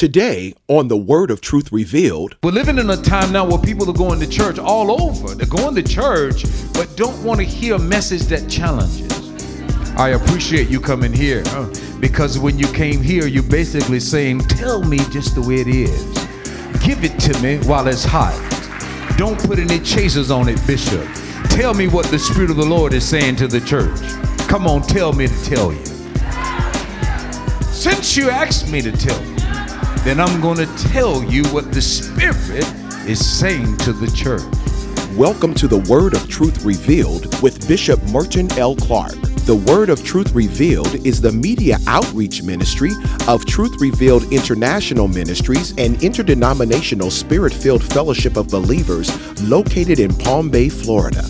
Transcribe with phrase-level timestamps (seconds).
[0.00, 3.90] Today, on the Word of Truth Revealed, We're living in a time now where people
[3.90, 5.34] are going to church all over.
[5.34, 9.12] They're going to church, but don't want to hear a message that challenges.
[9.98, 11.44] I appreciate you coming here
[12.00, 16.02] because when you came here, you're basically saying, Tell me just the way it is.
[16.82, 18.32] Give it to me while it's hot.
[19.18, 21.06] Don't put any chasers on it, Bishop.
[21.50, 24.00] Tell me what the Spirit of the Lord is saying to the church.
[24.48, 25.84] Come on, tell me to tell you.
[27.66, 29.29] Since you asked me to tell you,
[30.04, 32.64] then I'm going to tell you what the Spirit
[33.06, 34.42] is saying to the church.
[35.14, 38.76] welcome to the Word of Truth Revealed with Bishop Merton L.
[38.76, 39.12] Clark.
[39.44, 42.92] The Word of Truth Revealed is the media outreach ministry
[43.28, 49.10] of Truth Revealed International Ministries and interdenominational spirit filled fellowship of believers
[49.42, 51.24] located in Palm Bay, Florida.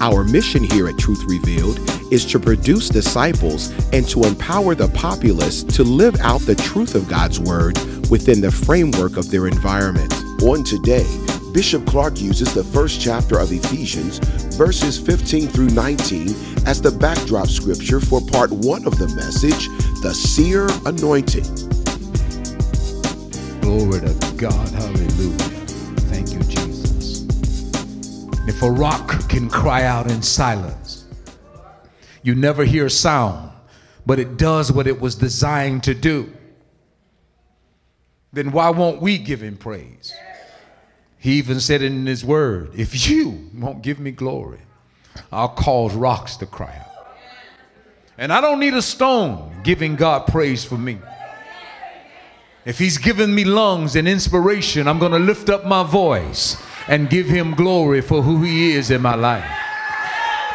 [0.00, 1.78] Our mission here at Truth Revealed
[2.10, 7.06] is to produce disciples and to empower the populace to live out the truth of
[7.06, 7.78] God's Word
[8.10, 10.12] within the framework of their environment.
[10.42, 11.06] On today,
[11.52, 14.18] Bishop Clark uses the first chapter of Ephesians,
[14.56, 16.28] verses 15 through 19,
[16.66, 19.68] as the backdrop scripture for part one of the message,
[20.02, 21.44] The Seer Anointing.
[23.60, 24.68] Glory to God.
[24.70, 25.38] Hallelujah.
[26.08, 27.26] Thank you, Jesus.
[28.48, 31.06] If a rock can cry out in silence,
[32.22, 33.50] you never hear sound,
[34.06, 36.32] but it does what it was designed to do,
[38.32, 40.14] then why won't we give him praise?
[41.18, 44.60] He even said it in his word if you won't give me glory,
[45.30, 46.86] I'll cause rocks to cry out.
[48.16, 50.98] And I don't need a stone giving God praise for me.
[52.66, 56.56] If he's given me lungs and inspiration, I'm going to lift up my voice
[56.88, 59.50] and give him glory for who he is in my life.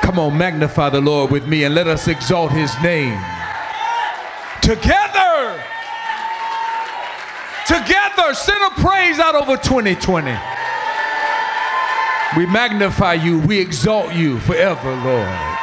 [0.02, 3.20] Come on, magnify the Lord with me and let us exalt his name.
[4.62, 5.15] Together,
[7.80, 10.32] together, send a praise out over 2020.
[12.38, 15.58] We magnify you, we exalt you forever, Lord.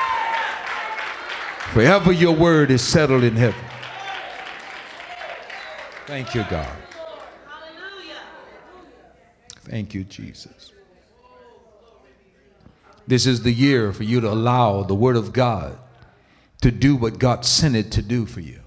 [1.72, 3.64] Forever your word is settled in heaven.
[6.06, 6.76] Thank you, God.
[9.62, 10.72] Thank you, Jesus.
[13.06, 15.78] This is the year for you to allow the Word of God
[16.60, 18.61] to do what God sent it to do for you.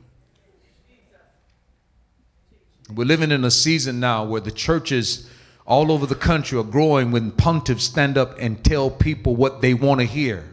[2.93, 5.29] We're living in a season now where the churches
[5.65, 9.73] all over the country are growing when pontiffs stand up and tell people what they
[9.73, 10.43] want to hear.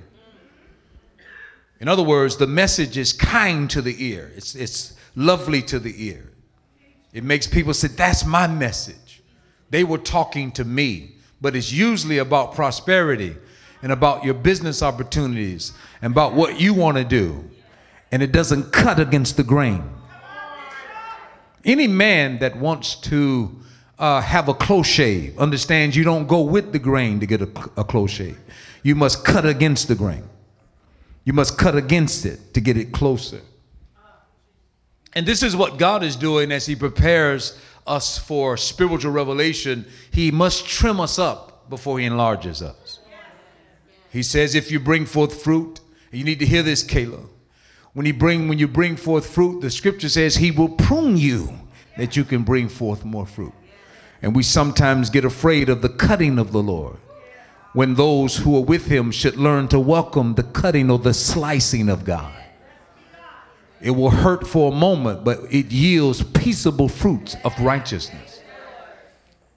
[1.81, 5.95] In other words, the message is kind to the ear, it's, it's lovely to the
[6.07, 6.31] ear.
[7.13, 9.23] It makes people say, That's my message.
[9.69, 13.37] They were talking to me, but it's usually about prosperity
[13.83, 17.51] and about your business opportunities and about what you want to do.
[18.11, 19.83] And it doesn't cut against the grain.
[21.65, 23.57] Any man that wants to
[23.99, 27.49] uh, have a close shave understands you don't go with the grain to get a,
[27.77, 28.39] a close shave.
[28.83, 30.25] You must cut against the grain.
[31.25, 33.41] You must cut against it to get it closer.
[35.15, 39.85] And this is what God is doing as He prepares us for spiritual revelation.
[40.11, 42.99] He must trim us up before He enlarges us.
[44.11, 45.81] He says, if you bring forth fruit,
[46.11, 47.27] you need to hear this, Kayla.
[47.95, 51.53] When you bring when you bring forth fruit, the scripture says He will prune you
[51.99, 53.53] that you can bring forth more fruit.
[54.23, 56.97] And we sometimes get afraid of the cutting of the Lord
[57.75, 61.89] when those who are with Him should learn to welcome the cutting or the slicing
[61.89, 62.33] of God.
[63.81, 68.41] It will hurt for a moment, but it yields peaceable fruits of righteousness.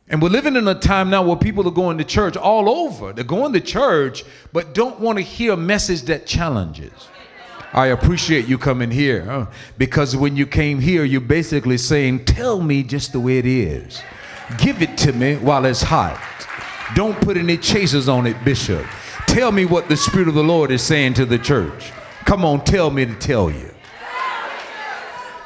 [0.08, 3.14] And we're living in a time now where people are going to church all over.
[3.14, 6.92] They're going to church, but don't want to hear a message that challenges.
[7.76, 9.48] I appreciate you coming here huh?
[9.78, 14.02] because when you came here, you're basically saying, Tell me just the way it is.
[14.58, 16.18] Give it to me while it's hot.
[16.96, 18.86] Don't put any chasers on it, Bishop.
[19.28, 21.92] Tell me what the Spirit of the Lord is saying to the church.
[22.24, 23.74] Come on, tell me to tell you.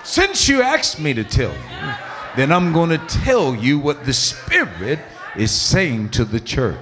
[0.04, 1.94] Since you asked me to tell you,
[2.36, 5.00] then I'm going to tell you what the Spirit
[5.36, 6.78] is saying to the church.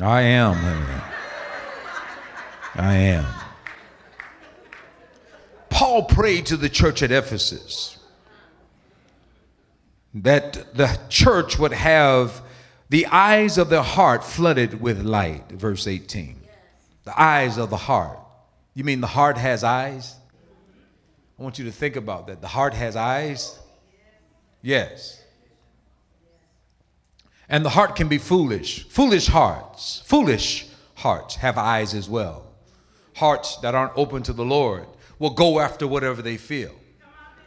[0.00, 1.07] I am, honey.
[2.78, 3.26] I am.
[5.68, 7.98] Paul prayed to the church at Ephesus
[10.14, 12.40] that the church would have
[12.88, 15.50] the eyes of their heart flooded with light.
[15.50, 16.40] Verse 18.
[17.04, 18.18] The eyes of the heart.
[18.74, 20.14] You mean the heart has eyes?
[21.38, 22.40] I want you to think about that.
[22.40, 23.58] The heart has eyes?
[24.62, 25.22] Yes.
[27.48, 28.88] And the heart can be foolish.
[28.88, 32.47] Foolish hearts, foolish hearts have eyes as well.
[33.18, 34.86] Hearts that aren't open to the Lord
[35.18, 36.70] will go after whatever they feel.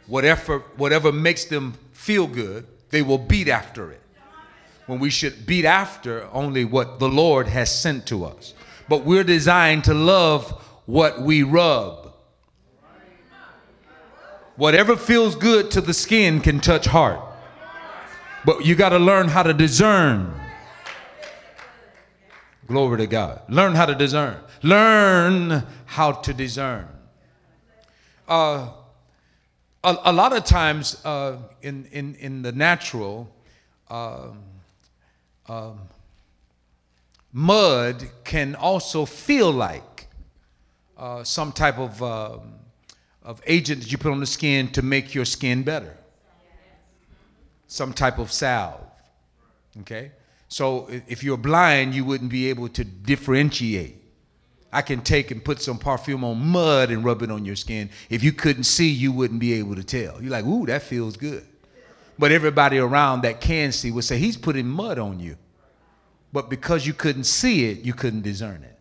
[0.06, 4.02] Whatever, whatever makes them feel good, they will beat after it.
[4.84, 8.52] When we should beat after only what the Lord has sent to us.
[8.86, 10.50] But we're designed to love
[10.84, 12.12] what we rub.
[14.56, 17.20] Whatever feels good to the skin can touch heart.
[18.44, 20.38] But you got to learn how to discern.
[22.72, 23.42] Glory to God.
[23.50, 24.38] Learn how to discern.
[24.62, 26.88] Learn how to discern.
[28.26, 28.70] Uh,
[29.84, 33.30] a, a, lot of times uh, in, in, in the natural,
[33.90, 34.38] um,
[35.50, 35.80] um,
[37.34, 40.08] mud can also feel like
[40.96, 42.54] uh, some type of, um,
[43.22, 45.94] of agent that you put on the skin to make your skin better.
[47.66, 48.80] Some type of salve.
[49.80, 50.12] Okay?
[50.52, 53.96] So if you're blind, you wouldn't be able to differentiate.
[54.70, 57.88] I can take and put some perfume on mud and rub it on your skin.
[58.10, 60.20] If you couldn't see, you wouldn't be able to tell.
[60.20, 61.46] You're like, ooh, that feels good.
[62.18, 65.38] But everybody around that can see would say, he's putting mud on you.
[66.34, 68.78] But because you couldn't see it, you couldn't discern it.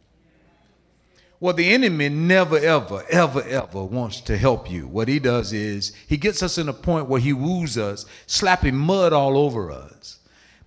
[1.40, 4.90] Well, the enemy never, ever, ever, ever wants to help you.
[4.90, 8.76] What he does is he gets us in a point where he woos us, slapping
[8.76, 10.18] mud all over us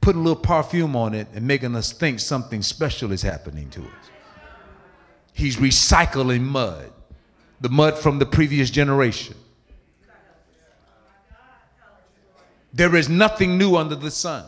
[0.04, 3.80] putting a little perfume on it and making us think something special is happening to
[3.80, 4.10] us.
[5.32, 6.92] He's recycling mud,
[7.62, 9.34] the mud from the previous generation.
[12.74, 14.44] There is nothing new under the sun.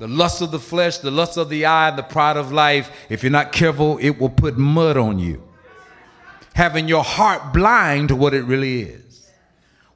[0.00, 3.22] The lust of the flesh, the lust of the eye, the pride of life, if
[3.22, 5.40] you're not careful, it will put mud on you.
[6.54, 9.30] Having your heart blind to what it really is.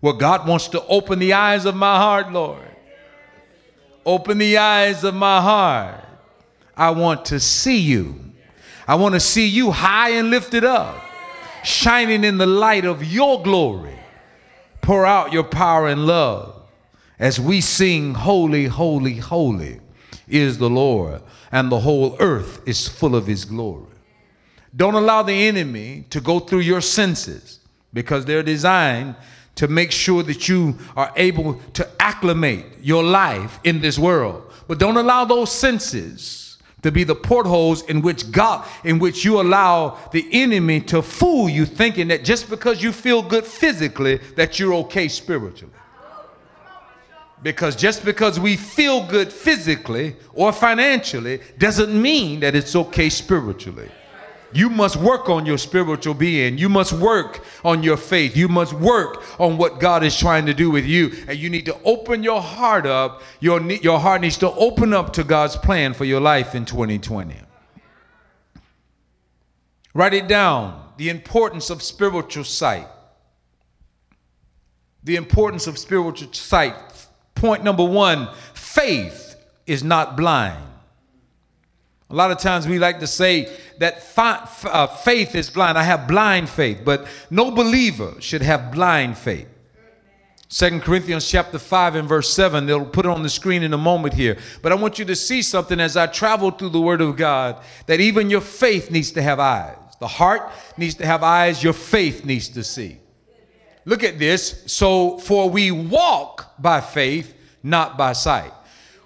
[0.01, 2.70] Well, God wants to open the eyes of my heart, Lord.
[4.05, 6.05] Open the eyes of my heart.
[6.77, 8.19] I want to see you.
[8.89, 11.05] I want to see you high and lifted up,
[11.63, 13.99] shining in the light of your glory.
[14.81, 16.61] Pour out your power and love
[17.19, 19.79] as we sing, Holy, Holy, Holy
[20.27, 23.87] is the Lord, and the whole earth is full of his glory.
[24.75, 27.61] Don't allow the enemy to go through your senses
[27.93, 29.17] because they're designed
[29.61, 34.51] to make sure that you are able to acclimate your life in this world.
[34.69, 39.39] But don't allow those senses to be the portholes in which God, in which you
[39.39, 44.59] allow the enemy to fool you, thinking that just because you feel good physically, that
[44.59, 45.75] you're okay spiritually.
[47.43, 53.91] Because just because we feel good physically or financially doesn't mean that it's okay spiritually.
[54.53, 56.59] You must work on your spiritual being.
[56.59, 58.37] You must work on your faith.
[58.37, 61.13] You must work on what God is trying to do with you.
[61.29, 63.23] And you need to open your heart up.
[63.41, 67.37] Your, your heart needs to open up to God's plan for your life in 2020.
[69.95, 72.87] Write it down the importance of spiritual sight.
[75.05, 76.75] The importance of spiritual sight.
[77.35, 79.37] Point number one faith
[79.67, 80.63] is not blind.
[82.11, 85.79] A lot of times we like to say that uh, faith is blind.
[85.79, 89.49] I have blind faith, but no believer should have blind faith.
[90.49, 92.67] Second Corinthians chapter 5 and verse 7.
[92.67, 94.37] They'll put it on the screen in a moment here.
[94.61, 97.63] But I want you to see something as I travel through the Word of God
[97.87, 99.77] that even your faith needs to have eyes.
[99.99, 102.99] The heart needs to have eyes, your faith needs to see.
[103.87, 104.63] Look at this.
[104.67, 108.53] So, for we walk by faith, not by sight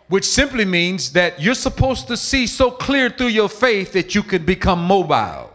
[0.09, 4.23] which simply means that you're supposed to see so clear through your faith that you
[4.23, 5.51] can become mobile.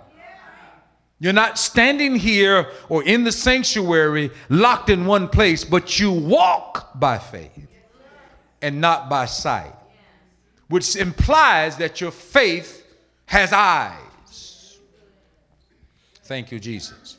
[1.20, 6.98] You're not standing here or in the sanctuary locked in one place, but you walk
[6.98, 7.68] by faith
[8.62, 9.74] and not by sight,
[10.70, 12.86] which implies that your faith
[13.26, 14.80] has eyes.
[16.24, 17.18] Thank you, Jesus.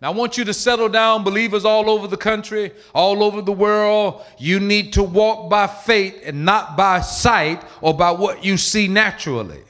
[0.00, 3.52] Now, I want you to settle down, believers all over the country, all over the
[3.52, 4.22] world.
[4.38, 8.88] You need to walk by faith and not by sight or by what you see
[8.88, 9.62] naturally.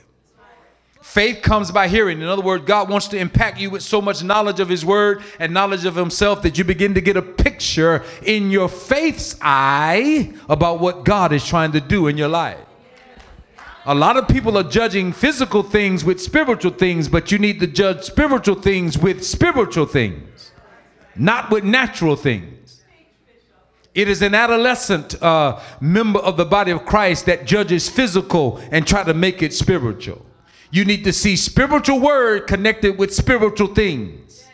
[1.03, 2.21] Faith comes by hearing.
[2.21, 5.25] In other words, God wants to impact you with so much knowledge of His Word
[5.41, 10.33] and knowledge of Himself that you begin to get a picture in your faith's eye
[10.49, 12.61] about what God is trying to do in your life.
[13.87, 17.67] A lot of people are judging physical things with spiritual things, but you need to
[17.67, 20.53] judge spiritual things with spiritual things,
[21.17, 22.83] not with natural things.
[23.95, 28.87] It is an adolescent uh, member of the body of Christ that judges physical and
[28.87, 30.25] try to make it spiritual.
[30.71, 34.45] You need to see spiritual word connected with spiritual things.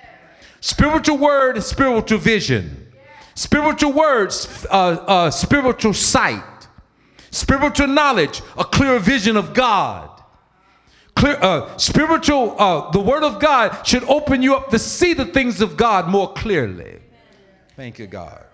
[0.61, 2.93] Spiritual word, spiritual vision.
[3.35, 6.43] Spiritual words, uh, uh, spiritual sight
[7.31, 10.11] spiritual knowledge, a clear vision of God.
[11.15, 15.25] Clear, uh, spiritual, uh, the Word of God should open you up to see the
[15.25, 16.99] things of God more clearly.
[17.75, 18.45] Thank you, God.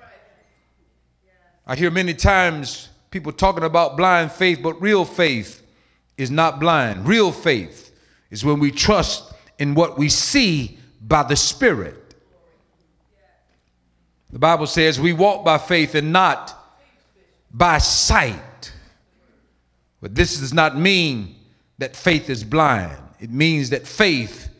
[1.67, 5.62] I hear many times people talking about blind faith, but real faith
[6.17, 7.07] is not blind.
[7.07, 7.93] Real faith
[8.31, 12.14] is when we trust in what we see by the Spirit.
[14.33, 16.59] The Bible says we walk by faith and not
[17.52, 18.41] by sight.
[20.02, 21.37] But this does not mean
[21.78, 22.99] that faith is blind.
[23.21, 24.50] It means that faith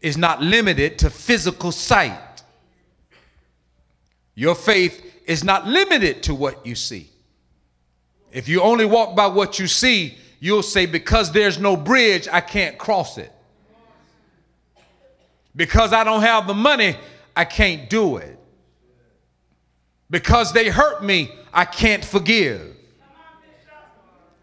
[0.00, 2.42] is not limited to physical sight.
[4.34, 7.10] Your faith is not limited to what you see.
[8.32, 12.40] If you only walk by what you see, you'll say, Because there's no bridge, I
[12.40, 13.30] can't cross it.
[15.54, 16.96] Because I don't have the money,
[17.36, 18.38] I can't do it.
[20.08, 22.69] Because they hurt me, I can't forgive.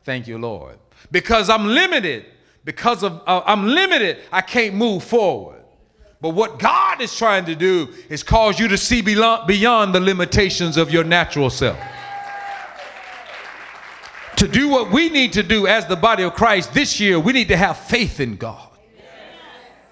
[0.07, 0.77] Thank you, Lord.
[1.11, 2.27] Because I'm limited,
[2.63, 5.61] because of uh, I'm limited, I can't move forward.
[6.21, 10.77] But what God is trying to do is cause you to see beyond the limitations
[10.77, 11.77] of your natural self.
[14.37, 17.33] To do what we need to do as the body of Christ this year, we
[17.33, 18.69] need to have faith in God.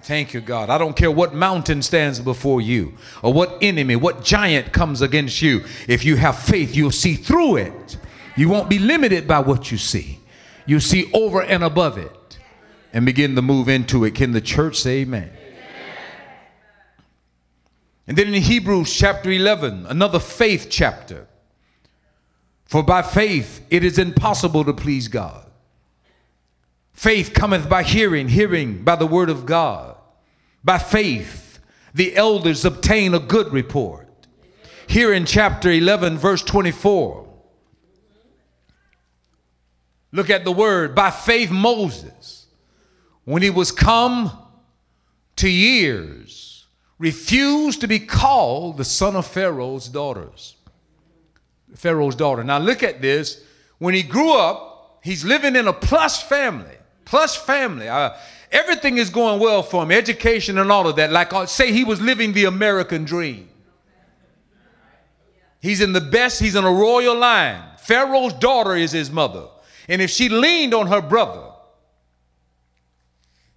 [0.03, 0.69] Thank you, God.
[0.69, 5.41] I don't care what mountain stands before you or what enemy, what giant comes against
[5.41, 5.65] you.
[5.89, 7.97] If you have faith, you'll see through it.
[8.35, 10.19] You won't be limited by what you see.
[10.65, 12.39] You see over and above it
[12.91, 14.15] and begin to move into it.
[14.15, 15.31] Can the church say amen?
[18.07, 21.27] And then in Hebrews chapter 11, another faith chapter.
[22.65, 25.49] For by faith it is impossible to please God.
[26.93, 29.97] Faith cometh by hearing, hearing by the word of God.
[30.63, 31.59] By faith
[31.93, 34.07] the elders obtain a good report.
[34.87, 37.24] Here in chapter 11, verse 24,
[40.15, 40.95] look at the word.
[40.95, 42.47] By faith, Moses,
[43.25, 44.31] when he was come
[45.35, 46.65] to years,
[46.97, 50.55] refused to be called the son of Pharaoh's daughters.
[51.75, 52.43] Pharaoh's daughter.
[52.43, 53.43] Now look at this.
[53.79, 56.77] When he grew up, he's living in a plus family.
[57.03, 57.89] Plus family.
[57.89, 58.11] Uh,
[58.51, 61.11] everything is going well for him, education and all of that.
[61.11, 63.49] Like uh, say he was living the American dream.
[65.61, 67.61] He's in the best, he's in a royal line.
[67.79, 69.47] Pharaoh's daughter is his mother.
[69.87, 71.51] And if she leaned on her brother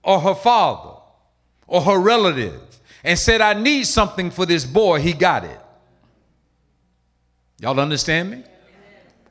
[0.02, 1.00] or her father
[1.66, 2.61] or her relative
[3.04, 5.61] and said, I need something for this boy, he got it.
[7.61, 8.44] Y'all understand me?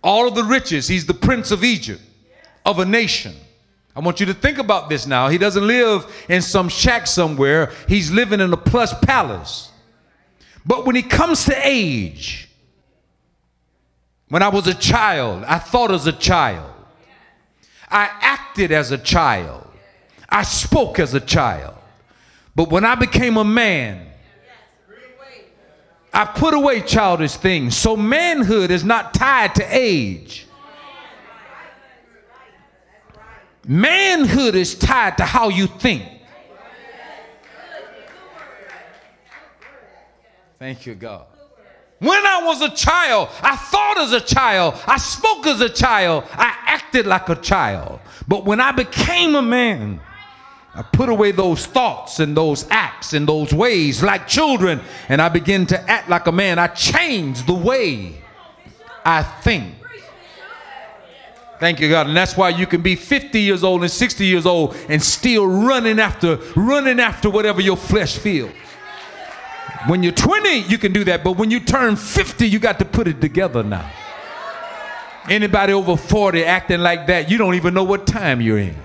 [0.03, 2.01] All of the riches, he's the prince of Egypt,
[2.65, 3.33] of a nation.
[3.95, 5.27] I want you to think about this now.
[5.27, 9.71] He doesn't live in some shack somewhere, he's living in a plush palace.
[10.65, 12.49] But when he comes to age,
[14.29, 16.73] when I was a child, I thought as a child,
[17.89, 19.65] I acted as a child,
[20.29, 21.75] I spoke as a child.
[22.55, 24.07] But when I became a man,
[26.11, 27.77] I put away childish things.
[27.77, 30.47] So manhood is not tied to age.
[33.67, 36.03] Manhood is tied to how you think.
[40.57, 41.25] Thank you, God.
[41.99, 46.23] When I was a child, I thought as a child, I spoke as a child,
[46.31, 47.99] I acted like a child.
[48.27, 49.99] But when I became a man,
[50.75, 55.29] I put away those thoughts and those acts and those ways like children, and I
[55.29, 56.59] begin to act like a man.
[56.59, 58.21] I changed the way
[59.03, 59.73] I think.
[61.59, 62.05] Thank you, God.
[62.05, 65.47] And that's why you can be 50 years old and 60 years old and still
[65.47, 68.51] running after, running after whatever your flesh feels.
[69.87, 72.85] When you're 20, you can do that, but when you turn 50, you got to
[72.85, 73.89] put it together now.
[75.29, 78.75] Anybody over 40 acting like that, you don't even know what time you're in.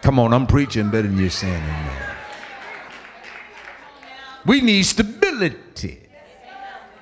[0.00, 2.16] Come on, I'm preaching better than you're saying amen.
[4.46, 6.00] We need stability.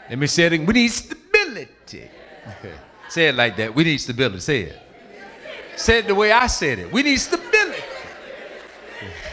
[0.09, 0.66] Let me say it again.
[0.66, 2.09] We need stability.
[3.09, 3.75] say it like that.
[3.75, 4.40] We need stability.
[4.40, 4.78] Say it.
[5.76, 6.92] Say it the way I said it.
[6.92, 7.82] We need stability.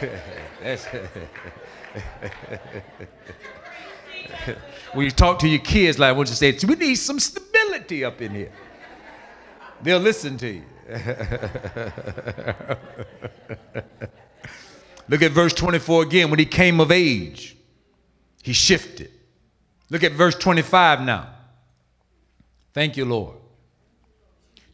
[0.64, 0.86] That's
[4.94, 7.49] when you talk to your kids, like what you say, we need some stability
[7.92, 8.52] up in here.
[9.82, 10.64] They'll listen to you.
[15.08, 16.30] Look at verse 24 again.
[16.30, 17.58] When he came of age,
[18.44, 19.12] he shifted.
[19.90, 21.30] Look at verse 25 now.
[22.74, 23.38] Thank you, Lord.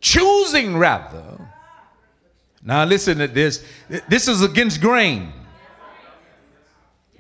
[0.01, 1.39] Choosing rather.
[2.62, 3.65] Now listen to this.
[4.10, 5.31] This is against grain.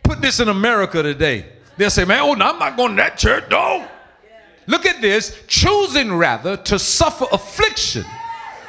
[0.03, 1.45] Put this in America today.
[1.77, 3.45] They'll say, man, oh, no, I'm not going to that church.
[3.49, 3.87] No.
[4.67, 5.43] Look at this.
[5.47, 8.05] Choosing rather to suffer affliction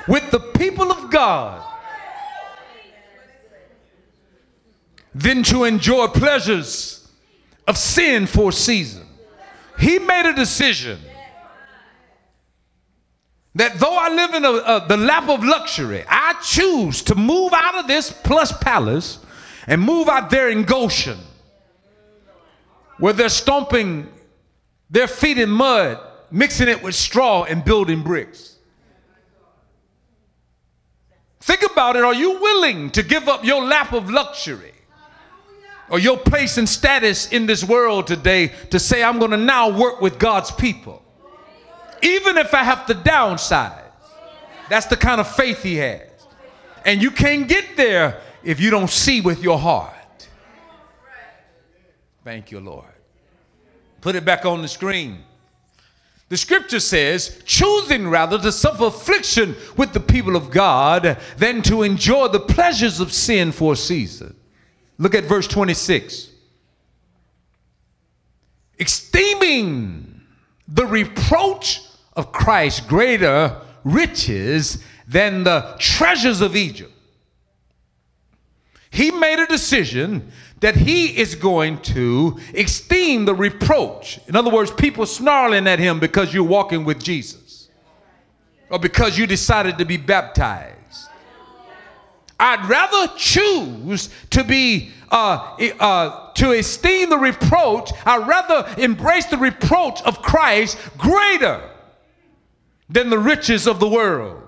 [0.09, 1.63] with the people of God
[5.15, 7.09] than to enjoy pleasures
[7.67, 9.07] of sin for a season.
[9.79, 10.99] He made a decision
[13.55, 17.53] that though I live in a, a, the lap of luxury, I choose to move
[17.55, 19.19] out of this plush palace
[19.67, 21.19] and move out there in Goshen,
[22.99, 24.09] where they're stomping
[24.91, 25.99] their feet in mud,
[26.31, 28.57] mixing it with straw and building bricks.
[31.41, 32.03] Think about it.
[32.03, 34.73] Are you willing to give up your lap of luxury
[35.89, 39.69] or your place and status in this world today to say, I'm going to now
[39.79, 41.03] work with God's people?
[42.03, 43.83] even if I have to downsize.
[44.69, 46.09] That's the kind of faith he has.
[46.85, 49.93] And you can't get there if you don't see with your heart.
[52.25, 52.96] Thank you, Lord.
[54.07, 55.25] Put it back on the screen.
[56.29, 61.83] The scripture says, choosing rather to suffer affliction with the people of God than to
[61.83, 64.37] enjoy the pleasures of sin for a season.
[64.99, 66.31] Look at verse 26.
[68.79, 70.21] Esteeming
[70.69, 71.83] the reproach
[72.13, 76.93] of Christ greater riches than the treasures of Egypt.
[78.91, 80.31] He made a decision
[80.67, 84.19] that he is going to esteem the reproach.
[84.27, 87.69] In other words, people snarling at him because you're walking with Jesus
[88.69, 91.09] or because you decided to be baptized.
[92.41, 97.93] I'd rather choose to be uh, uh, to esteem the reproach.
[98.05, 101.63] I'd rather embrace the reproach of Christ greater
[102.89, 104.43] than the riches of the world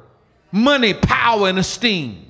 [0.51, 2.28] money, power, and esteem.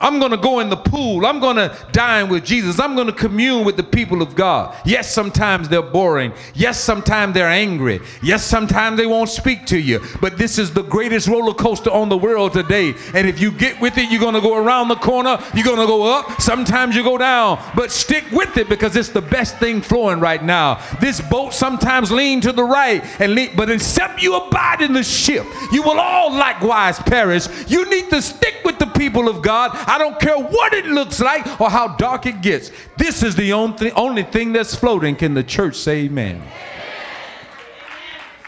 [0.00, 1.26] I'm going to go in the pool.
[1.26, 2.78] I'm going to dine with Jesus.
[2.78, 4.76] I'm going to commune with the people of God.
[4.84, 6.32] Yes, sometimes they're boring.
[6.54, 8.00] Yes, sometimes they're angry.
[8.22, 10.00] Yes, sometimes they won't speak to you.
[10.20, 12.94] But this is the greatest roller coaster on the world today.
[13.12, 15.38] And if you get with it, you're going to go around the corner.
[15.54, 16.40] You're going to go up.
[16.40, 17.60] Sometimes you go down.
[17.74, 20.80] But stick with it because it's the best thing flowing right now.
[21.00, 25.02] This boat sometimes lean to the right, and lean, but except you abide in the
[25.02, 27.48] ship, you will all likewise perish.
[27.68, 29.70] You need to stick with the people of God.
[29.72, 32.70] I don't care what it looks like or how dark it gets.
[32.96, 35.16] This is the only, thing that's floating.
[35.16, 36.42] Can the church say amen?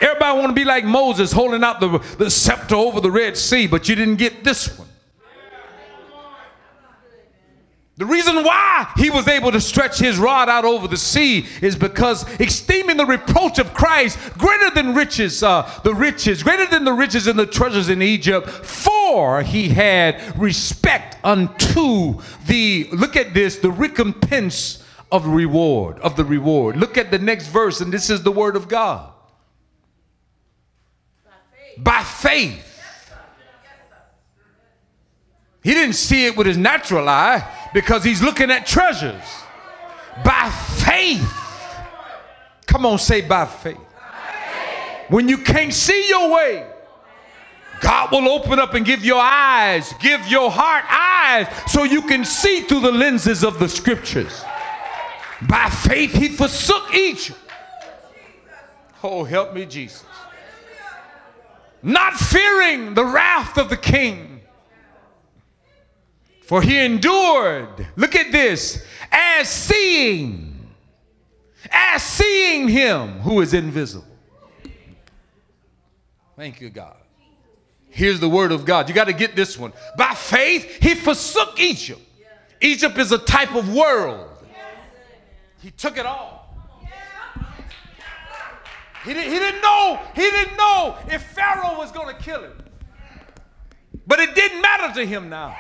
[0.01, 3.67] Everybody want to be like Moses holding out the, the scepter over the Red Sea,
[3.67, 4.89] but you didn't get this one.
[8.01, 11.77] The reason why he was able to stretch his rod out over the sea is
[11.77, 16.95] because esteeming the reproach of Christ greater than riches, uh, the riches, greater than the
[16.95, 23.59] riches and the treasures in Egypt, for he had respect unto the, look at this,
[23.59, 24.83] the recompense
[25.13, 26.79] of reward, of the reward.
[26.79, 29.13] Look at the next verse, and this is the word of God.
[31.27, 31.85] By faith.
[31.85, 32.71] By faith
[35.63, 39.23] he didn't see it with his natural eye because he's looking at treasures.
[40.25, 40.51] By
[40.85, 41.37] faith.
[42.67, 43.79] Come on, say by faith.
[45.09, 46.67] When you can't see your way,
[47.81, 52.25] God will open up and give your eyes, give your heart eyes so you can
[52.25, 54.45] see through the lenses of the scriptures.
[55.49, 57.39] By faith, he forsook Egypt.
[59.03, 60.05] Oh, help me, Jesus.
[61.83, 64.30] Not fearing the wrath of the king
[66.51, 70.69] for he endured, look at this, as seeing,
[71.71, 74.09] as seeing him who is invisible.
[76.35, 76.97] Thank you, God.
[77.89, 78.89] Here's the word of God.
[78.89, 79.73] You got to get this one.
[79.97, 82.01] By faith, he forsook Egypt.
[82.61, 84.29] Egypt is a type of world.
[85.63, 86.53] He took it all.
[89.05, 92.61] He, did, he didn't know, he didn't know if Pharaoh was going to kill him.
[94.05, 95.57] But it didn't matter to him now.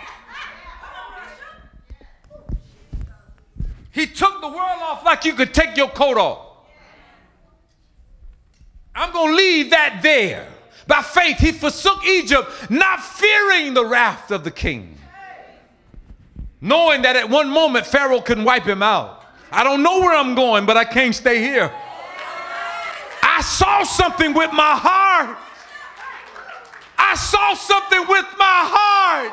[3.93, 6.47] He took the world off like you could take your coat off.
[8.95, 10.47] I'm going to leave that there.
[10.87, 14.97] By faith, he forsook Egypt, not fearing the wrath of the king,
[16.61, 19.25] knowing that at one moment Pharaoh can wipe him out.
[19.53, 21.73] I don't know where I'm going, but I can't stay here.
[23.23, 25.39] I saw something with my heart.
[26.99, 29.33] I saw something with my heart,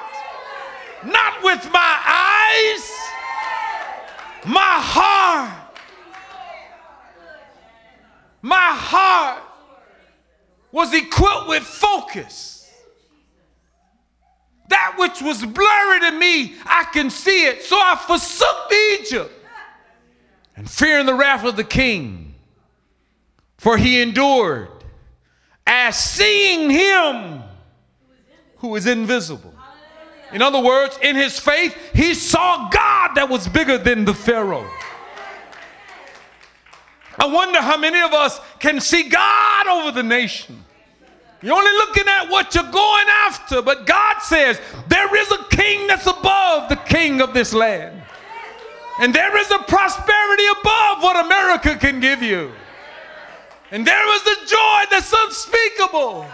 [1.05, 3.06] not with my eyes.
[4.47, 5.77] My heart,
[8.41, 9.43] my heart
[10.71, 12.71] was equipped with focus.
[14.69, 17.63] That which was blurry to me, I can see it.
[17.63, 19.33] So I forsook Egypt
[20.55, 22.33] and fearing the wrath of the king,
[23.57, 24.69] for he endured
[25.65, 27.43] as seeing him
[28.57, 29.53] who is invisible.
[30.33, 34.69] In other words, in his faith, he saw God that was bigger than the Pharaoh.
[37.19, 40.63] I wonder how many of us can see God over the nation.
[41.41, 45.87] You're only looking at what you're going after, but God says there is a king
[45.87, 48.01] that's above the king of this land.
[48.99, 52.51] And there is a prosperity above what America can give you.
[53.69, 56.25] And there is a joy that's unspeakable.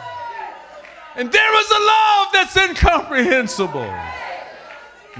[1.15, 3.93] And there is a love that's incomprehensible.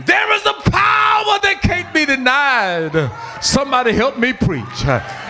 [0.06, 3.12] There is a power that can't be denied.
[3.43, 4.86] Somebody help me preach.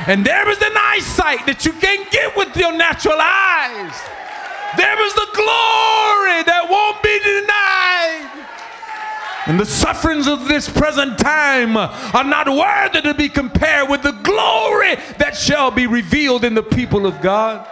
[0.08, 3.92] And there is an eyesight that you can't get with your natural eyes.
[4.78, 8.48] There is the glory that won't be denied.
[9.46, 14.14] And the sufferings of this present time are not worthy to be compared with the
[14.14, 17.68] glory that shall be revealed in the people of God.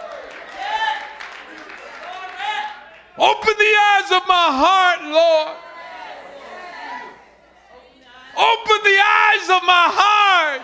[3.22, 5.56] Open the eyes of my heart, Lord.
[8.34, 10.62] Open the eyes of my heart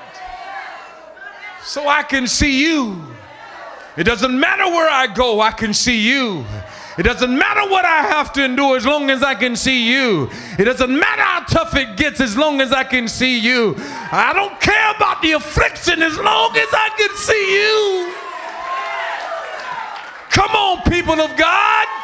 [1.62, 3.00] so I can see you.
[3.96, 6.44] It doesn't matter where I go, I can see you.
[6.98, 10.28] It doesn't matter what I have to endure as long as I can see you.
[10.58, 13.76] It doesn't matter how tough it gets as long as I can see you.
[14.10, 18.12] I don't care about the affliction as long as I can see you.
[20.30, 21.97] Come on, people of God.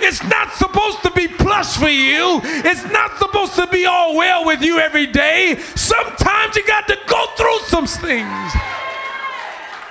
[0.00, 2.40] It's not supposed to be plush for you.
[2.42, 5.56] It's not supposed to be all well with you every day.
[5.74, 8.52] Sometimes you got to go through some things.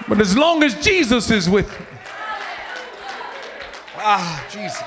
[0.08, 1.86] But as long as Jesus is with you,
[3.98, 4.84] ah, Jesus,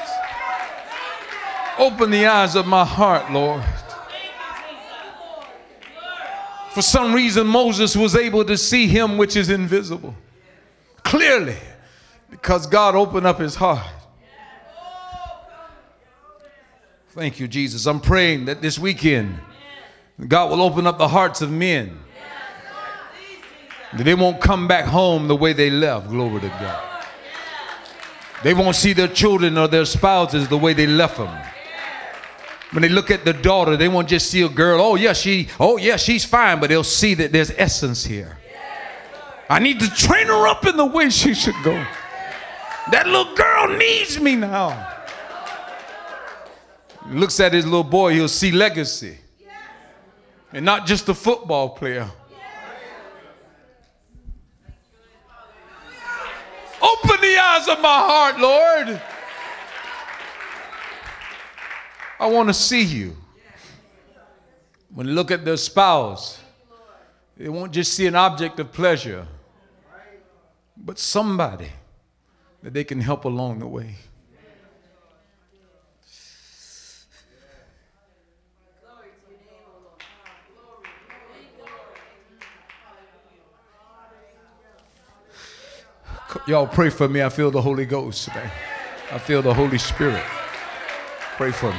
[1.78, 3.64] open the eyes of my heart, Lord.
[6.70, 10.14] For some reason, Moses was able to see him which is invisible
[11.08, 11.56] clearly
[12.30, 13.86] because God opened up his heart.
[17.18, 17.86] Thank you, Jesus.
[17.86, 19.40] I'm praying that this weekend
[20.28, 21.98] God will open up the hearts of men.
[23.96, 26.10] That they won't come back home the way they left.
[26.10, 27.04] Glory to God.
[28.44, 31.36] They won't see their children or their spouses the way they left them.
[32.70, 35.48] When they look at the daughter, they won't just see a girl, oh yeah, she,
[35.58, 38.38] oh yeah, she's fine, but they'll see that there's essence here.
[39.50, 41.84] I need to train her up in the way she should go.
[42.92, 44.97] That little girl needs me now
[47.10, 49.18] looks at his little boy, he'll see legacy.
[50.52, 52.10] And not just a football player.
[56.80, 59.02] Open the eyes of my heart, Lord.
[62.20, 63.16] I want to see you.
[64.92, 66.40] When they look at their spouse,
[67.36, 69.26] they won't just see an object of pleasure,
[70.76, 71.68] but somebody
[72.62, 73.94] that they can help along the way.
[86.46, 87.22] Y'all pray for me.
[87.22, 88.50] I feel the Holy Ghost, man.
[89.10, 90.22] I feel the Holy Spirit.
[91.36, 91.78] Pray for me.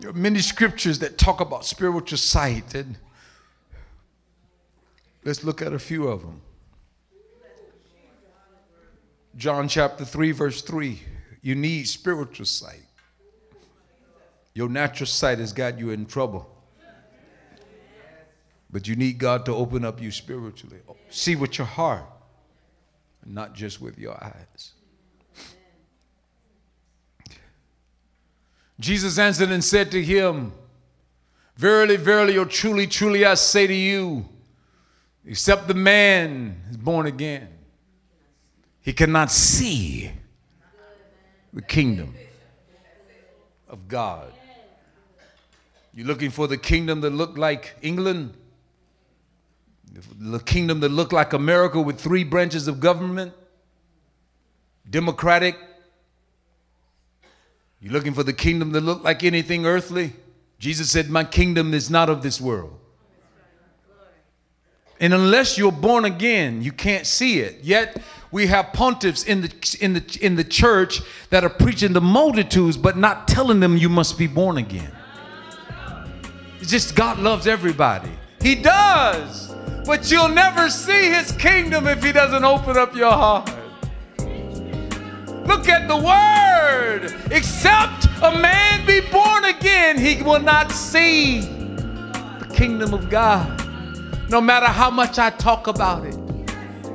[0.00, 2.98] There are many scriptures that talk about spiritual sight, and
[5.24, 6.40] let's look at a few of them.
[9.36, 11.00] John chapter 3, verse 3.
[11.42, 12.86] You need spiritual sight.
[14.54, 16.50] Your natural sight has got you in trouble.
[18.70, 20.78] But you need God to open up you spiritually.
[21.10, 22.04] See with your heart,
[23.24, 24.72] not just with your eyes.
[28.80, 30.52] Jesus answered and said to him,
[31.56, 34.28] Verily, verily, or truly, truly, I say to you,
[35.24, 37.48] except the man is born again,
[38.84, 40.10] he cannot see
[41.54, 42.14] the kingdom
[43.66, 44.30] of God.
[45.94, 48.34] You're looking for the kingdom that looked like England,
[50.20, 53.32] the kingdom that looked like America with three branches of government,
[54.90, 55.56] democratic.
[57.80, 60.12] You're looking for the kingdom that looked like anything earthly.
[60.58, 62.78] Jesus said, My kingdom is not of this world.
[65.00, 67.62] And unless you're born again, you can't see it.
[67.62, 68.00] Yet
[68.34, 72.76] we have pontiffs in the, in, the, in the church that are preaching to multitudes,
[72.76, 74.90] but not telling them you must be born again.
[76.58, 78.10] It's just God loves everybody.
[78.40, 79.54] He does.
[79.86, 83.46] But you'll never see his kingdom if he doesn't open up your heart.
[85.46, 87.14] Look at the word.
[87.30, 93.48] Except a man be born again, he will not see the kingdom of God.
[94.28, 96.23] No matter how much I talk about it,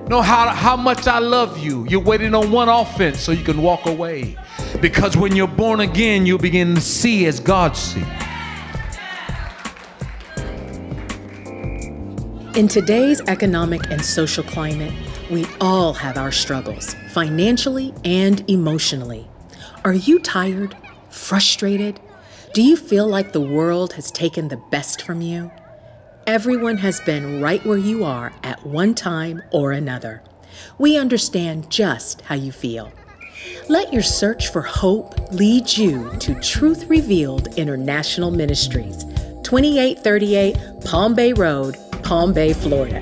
[0.09, 3.61] no how, how much I love you, you're waiting on one offense so you can
[3.61, 4.35] walk away.
[4.81, 8.03] Because when you're born again, you begin to see as God sees.
[12.55, 14.93] In today's economic and social climate,
[15.29, 19.27] we all have our struggles, financially and emotionally.
[19.85, 20.75] Are you tired?
[21.11, 21.99] Frustrated?
[22.55, 25.51] Do you feel like the world has taken the best from you?
[26.27, 30.21] Everyone has been right where you are at one time or another.
[30.77, 32.91] We understand just how you feel.
[33.67, 39.03] Let your search for hope lead you to Truth Revealed International Ministries,
[39.43, 43.01] 2838 Palm Bay Road, Palm Bay, Florida.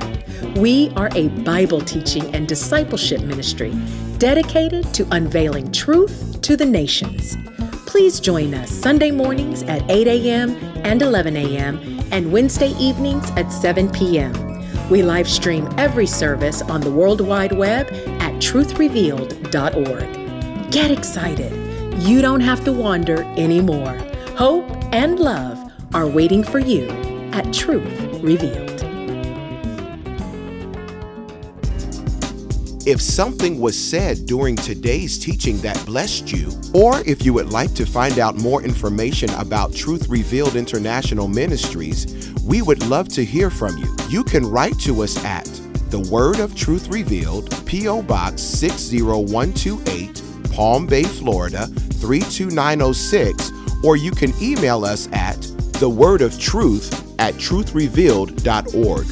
[0.56, 3.73] We are a Bible teaching and discipleship ministry
[4.17, 7.36] dedicated to unveiling truth to the nations.
[7.86, 10.56] Please join us Sunday mornings at 8 a.m.
[10.86, 11.97] and 11 a.m.
[12.12, 14.34] and Wednesday evenings at 7 p.m.
[14.89, 17.88] We live stream every service on the World Wide Web
[18.22, 20.72] at truthrevealed.org.
[20.72, 21.52] Get excited.
[22.02, 23.98] You don't have to wander anymore.
[24.36, 25.58] Hope and love
[25.93, 26.88] are waiting for you
[27.34, 28.66] at Truth Revealed.
[32.88, 37.73] If something was said during today's teaching that blessed you, or if you would like
[37.73, 43.50] to find out more information about Truth Revealed International Ministries, we would love to hear
[43.50, 43.93] from you.
[44.08, 45.43] You can write to us at
[45.89, 48.04] The Word of Truth Revealed, P.O.
[48.04, 50.21] Box 60128,
[50.54, 53.52] Palm Bay, Florida 32906,
[53.84, 55.41] or you can email us at
[55.82, 59.08] The Word of Truth at truthrevealed.org.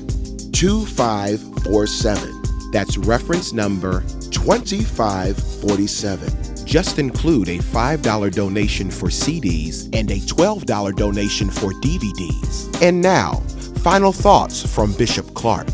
[0.52, 2.31] 2547.
[2.72, 6.64] That's reference number 2547.
[6.64, 12.80] Just include a $5 donation for CDs and a $12 donation for DVDs.
[12.80, 13.42] And now,
[13.82, 15.68] final thoughts from Bishop Clark.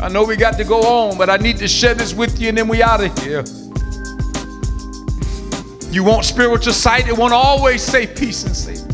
[0.00, 2.48] I know we got to go on, but I need to share this with you
[2.48, 3.44] and then we out of here.
[5.92, 8.88] You want spiritual sight, it won't always say peace and safety.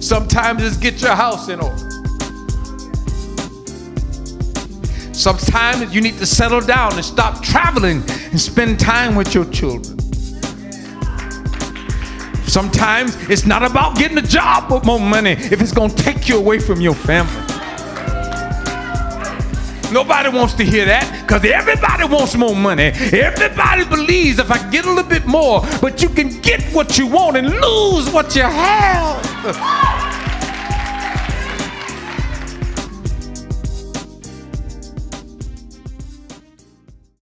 [0.00, 1.95] Sometimes it's get your house in order.
[5.16, 9.98] Sometimes you need to settle down and stop traveling and spend time with your children.
[12.46, 16.28] Sometimes it's not about getting a job with more money if it's going to take
[16.28, 17.32] you away from your family.
[19.90, 22.92] Nobody wants to hear that because everybody wants more money.
[23.10, 27.06] Everybody believes if I get a little bit more, but you can get what you
[27.06, 29.92] want and lose what you have.